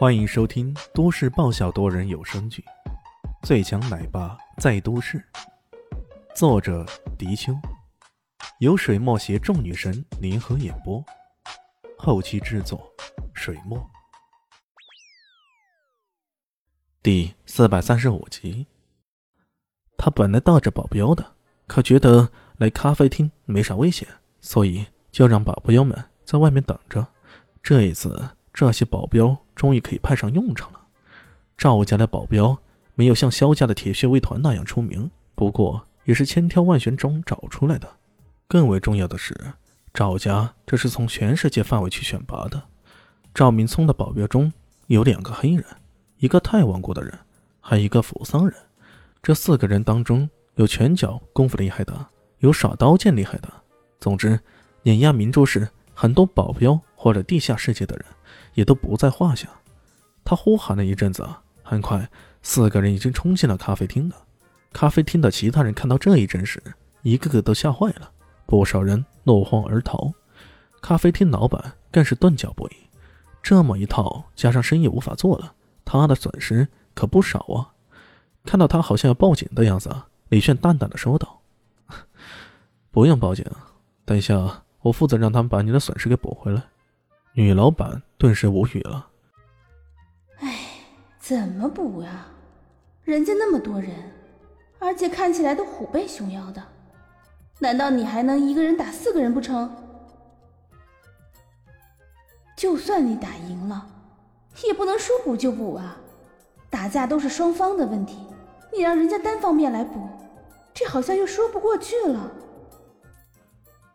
[0.00, 2.64] 欢迎收听都市爆笑多人有声剧
[3.46, 5.18] 《最强奶爸在都市》，
[6.34, 6.86] 作者：
[7.18, 7.52] 迪秋，
[8.60, 11.04] 由水墨携众女神联合演播，
[11.98, 12.90] 后期制作：
[13.34, 13.78] 水墨。
[17.02, 18.66] 第四百三十五集。
[19.98, 21.34] 他本来带着保镖的，
[21.66, 24.08] 可觉得来咖啡厅没啥危险，
[24.40, 27.06] 所以就让保镖们在外面等着。
[27.62, 28.30] 这一次。
[28.52, 30.80] 这些保镖终于可以派上用场了。
[31.56, 32.58] 赵家的保镖
[32.94, 37.88] 没有像萧家的铁血卫团那样出名，不过也是千挑万选中找出来的。
[38.48, 39.34] 更为重要的是，
[39.94, 42.62] 赵家这是从全世界范围去选拔的。
[43.32, 44.52] 赵明聪的保镖中
[44.88, 45.64] 有两个黑人，
[46.18, 47.16] 一个泰王国的人，
[47.60, 48.56] 还一个扶桑人。
[49.22, 52.06] 这四个人当中，有拳脚功夫厉害的，
[52.38, 53.48] 有耍刀剑厉害的。
[54.00, 54.40] 总之，
[54.82, 58.04] 碾压明珠市很多保镖或者地下世界的人。
[58.60, 59.48] 也都不在话下。
[60.22, 61.26] 他呼喊了一阵子，
[61.62, 62.06] 很快
[62.42, 64.16] 四个人已经冲进了咖啡厅了。
[64.70, 66.62] 咖啡厅的其他人看到这一阵时，
[67.00, 68.10] 一个个都吓坏了，
[68.44, 70.12] 不少人落荒而逃。
[70.82, 72.72] 咖啡厅老板更是顿脚不已。
[73.42, 75.54] 这么一套，加上生意无法做了，
[75.86, 77.72] 他的损失可不少啊！
[78.44, 79.90] 看到他好像要报警的样子，
[80.28, 81.40] 李炫淡淡的说道
[82.92, 83.42] ：“不用报警，
[84.04, 86.62] 等一下我负责让他们把你的损失给补回来。”
[87.32, 89.08] 女老板顿时无语了。
[90.40, 90.58] 哎，
[91.20, 92.26] 怎么补呀？
[93.04, 93.92] 人家那么多人，
[94.80, 96.62] 而且看起来都虎背熊腰的，
[97.60, 99.70] 难道你还能一个人打四个人不成？
[102.56, 103.86] 就算你打赢了，
[104.64, 105.96] 也不能说补就补啊！
[106.68, 108.18] 打架都是双方的问题，
[108.72, 110.08] 你让人家单方面来补，
[110.74, 112.30] 这好像又说不过去了。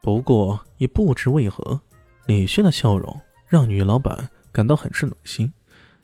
[0.00, 1.80] 不过也不知为何。
[2.26, 5.52] 李轩的笑容让女老板感到很是暖心，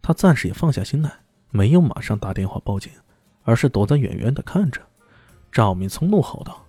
[0.00, 1.10] 她暂时也放下心来，
[1.50, 2.92] 没有马上打电话报警，
[3.42, 4.80] 而是躲在远远的看着。
[5.50, 6.64] 赵明聪怒吼道：“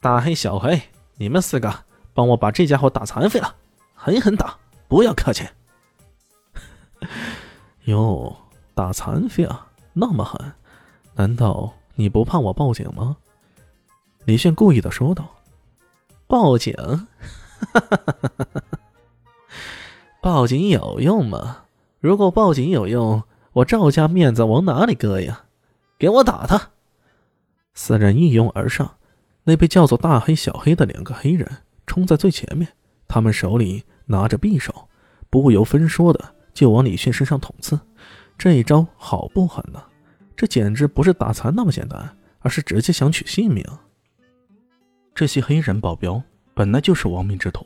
[0.00, 0.80] 大黑、小黑，
[1.16, 1.84] 你们四个
[2.14, 3.54] 帮我把这家伙打残废了，
[3.94, 4.58] 狠狠打，
[4.88, 5.46] 不要客气！”
[7.84, 8.36] 哟，
[8.74, 10.52] 打残废啊，那么狠？
[11.14, 13.16] 难道你不怕我报警吗？
[14.24, 15.28] 李炫故意的说道
[16.26, 16.74] ：“报警？”
[17.72, 17.82] 哈！
[20.22, 21.64] 报警有用吗？
[22.00, 23.22] 如果报警有用，
[23.52, 25.44] 我赵家面子往哪里搁呀？
[25.98, 26.70] 给我打他！
[27.74, 28.96] 四人一拥而上，
[29.44, 31.48] 那被叫做大黑、小黑的两个黑人
[31.86, 32.68] 冲在最前面，
[33.06, 34.88] 他们手里拿着匕首，
[35.28, 37.78] 不由分说的就往李迅身上捅刺。
[38.38, 39.82] 这一招好不狠呐！
[40.36, 43.64] 这简直不是打残那么简单，而是直接想取性命。
[45.14, 46.22] 这些黑人保镖。
[46.54, 47.64] 本来就是亡命之徒，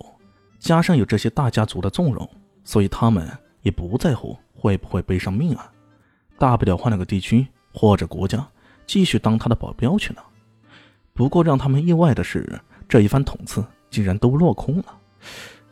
[0.58, 2.28] 加上有这些大家族的纵容，
[2.64, 3.28] 所以他们
[3.62, 5.70] 也不在乎会不会背上命啊。
[6.38, 8.46] 大不了换了个地区或者国家，
[8.86, 10.22] 继续当他的保镖去呢。
[11.12, 15.00] 不过让他们意外的是，这一番捅刺竟然都落空了。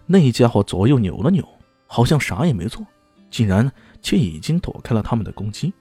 [0.07, 1.47] 那家伙左右扭了扭，
[1.87, 2.85] 好像啥也没做，
[3.31, 3.71] 竟然
[4.01, 5.73] 却已经躲开了他们的攻击。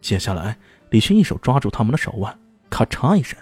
[0.00, 0.56] 接下来，
[0.90, 2.38] 李迅一手抓住他们的手腕，
[2.70, 3.38] 咔嚓一声，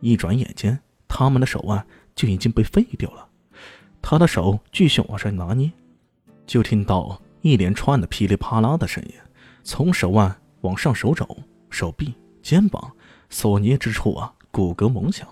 [0.00, 0.78] 一转眼间，
[1.08, 1.84] 他们的手腕。
[2.16, 3.28] 就已经被废掉了。
[4.02, 5.70] 他的手继续往上拿捏，
[6.46, 9.12] 就听到一连串的噼里啪啦的声音，
[9.62, 11.28] 从手腕往上，手肘、
[11.70, 12.90] 手臂、肩膀
[13.28, 15.28] 所捏之处啊，骨骼猛响。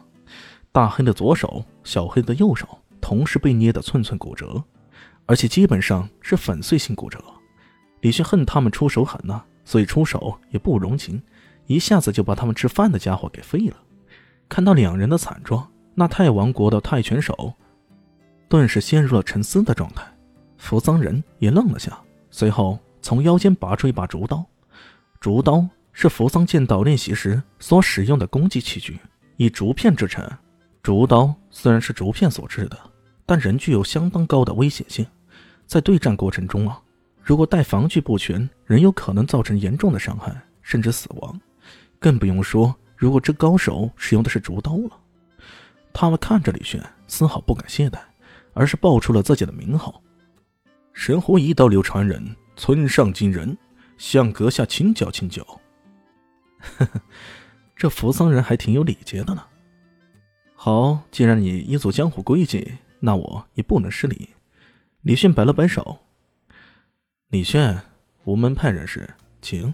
[0.71, 2.67] 大黑的左手、小黑的右手
[3.01, 4.62] 同时被捏得寸寸骨折，
[5.25, 7.19] 而且基本上是粉碎性骨折。
[8.01, 11.22] 李迅恨他们出手狠呐，所以出手也不容情，
[11.66, 13.77] 一下子就把他们吃饭的家伙给废了。
[14.49, 15.71] 看到两人的惨状。
[15.94, 17.53] 那泰王国的泰拳手
[18.49, 20.05] 顿时陷入了沉思的状态，
[20.59, 21.99] 扶桑人也愣了下，
[22.31, 24.44] 随后从腰间拔出一把竹刀。
[25.21, 28.99] 竹刀是扶桑剑道练习时所使用的攻击器具，
[29.37, 30.28] 以竹片制成。
[30.83, 32.78] 竹刀虽然是竹片所制的，
[33.25, 35.06] 但仍具有相当高的危险性。
[35.66, 36.78] 在对战过程中啊，
[37.22, 41.41] 如果待防具不全，仍有可能造成严重的伤害，甚至死亡。
[41.98, 44.91] 更不用说，如果这高手使用的是竹刀了。
[45.95, 47.99] 他们看着李炫，丝毫不敢懈怠，
[48.53, 50.03] 而是报出了自己的名号
[50.93, 53.57] ：“神湖一刀流传人，村上金人，
[53.97, 55.43] 向阁下请教请教。”
[56.59, 57.01] 呵呵，
[57.77, 59.45] 这扶桑人还挺有礼节的呢。
[60.57, 64.31] 好，既然你依足江湖规矩，那我也不能失礼。
[65.03, 65.99] 李炫摆了摆手
[67.29, 67.81] ：“李炫，
[68.25, 69.09] 无门派人士，
[69.41, 69.73] 请。”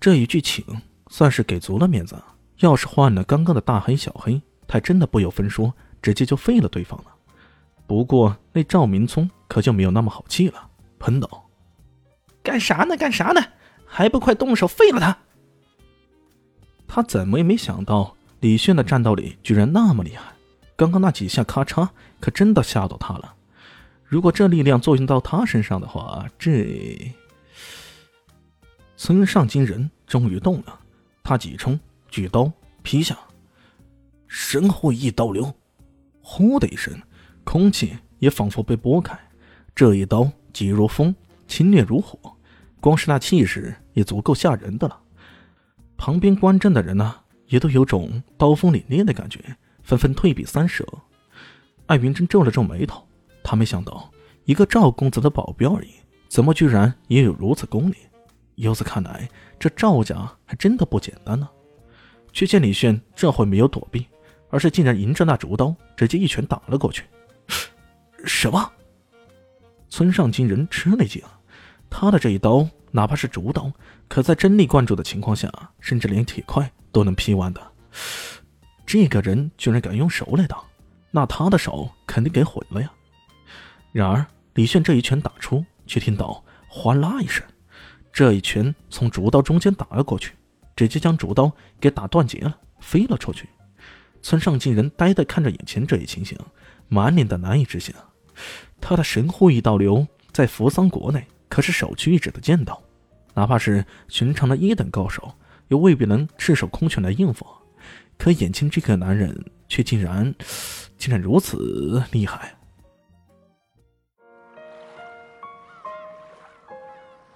[0.00, 0.64] 这一句“请”
[1.10, 2.16] 算是给足了面子。
[2.58, 4.40] 要是换了刚刚的大黑、小黑，
[4.74, 5.72] 还真的不由分说，
[6.02, 7.14] 直接就废了对方了。
[7.86, 10.68] 不过那赵明聪可就没有那么好气了，
[10.98, 11.48] 喷道
[12.42, 12.96] ：“干啥呢？
[12.96, 13.40] 干啥呢？
[13.86, 15.16] 还不快动手废了他！
[16.88, 20.32] 他怎么也没想到李炫的战斗力居然那么厉害，
[20.74, 21.88] 刚刚那几下咔嚓，
[22.18, 23.32] 可真的吓到他了。
[24.02, 27.14] 如果这力量作用到他身上的话，这……
[28.96, 30.80] 村上金人终于动了，
[31.22, 31.78] 他急冲，
[32.08, 32.50] 举刀
[32.82, 33.16] 劈下，
[34.36, 35.54] 神火一刀流，
[36.20, 36.92] 呼的一声，
[37.44, 39.16] 空气也仿佛被拨开。
[39.76, 41.14] 这一刀急如风，
[41.46, 42.18] 清冽如火，
[42.80, 45.00] 光是那气势也足够吓人的了。
[45.96, 47.14] 旁边观战的人呢，
[47.46, 49.38] 也都有种刀锋凛冽的感觉，
[49.84, 50.84] 纷纷退避三舍。
[51.86, 53.06] 艾云珍皱了皱眉头，
[53.44, 54.10] 他没想到
[54.46, 55.90] 一个赵公子的保镖而已，
[56.26, 57.94] 怎么居然也有如此功力？
[58.56, 59.28] 由此看来，
[59.60, 61.48] 这赵家还真的不简单呢。
[62.32, 64.04] 却见李炫这回没有躲避，
[64.54, 67.02] 而是竟然迎着那竹刀，直接一拳打了过去。
[68.24, 68.70] 什么？
[69.88, 71.20] 村上金人吃了一惊，
[71.90, 73.68] 他的这一刀哪怕是竹刀，
[74.06, 77.60] 可在真力灌注的情况下，甚至连铁块都能劈完的。
[78.86, 80.62] 这个人居然敢用手来打，
[81.10, 82.88] 那他的手肯定给毁了呀！
[83.90, 84.24] 然而
[84.54, 87.44] 李炫这一拳打出，却听到哗啦一声，
[88.12, 90.32] 这一拳从竹刀中间打了过去，
[90.76, 93.48] 直接将竹刀给打断截了，飞了出去。
[94.24, 96.36] 村上金人呆呆看着眼前这一情形，
[96.88, 97.94] 满脸的难以置信。
[98.80, 102.82] 他的神户一刀流在扶桑国内可是首屈一指的剑道，
[103.34, 105.30] 哪怕是寻常的一等高手，
[105.68, 107.46] 又未必能赤手空拳来应付。
[108.16, 110.34] 可眼前这个男人却竟然，
[110.96, 112.56] 竟然如此厉害。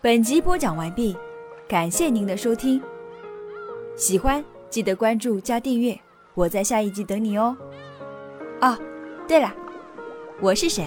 [0.01, 1.15] 本集播讲完毕，
[1.69, 2.81] 感谢您的收听。
[3.95, 6.01] 喜欢记得关注加订阅，
[6.39, 7.57] 我在下一集等你哦。
[8.61, 8.79] 哦，
[9.27, 9.53] 对了，
[10.41, 10.87] 我是谁？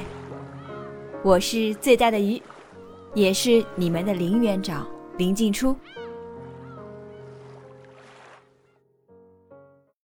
[1.26, 2.42] 我是最大的鱼，
[3.14, 4.88] 也是你们的林园长
[5.18, 5.76] 林静初。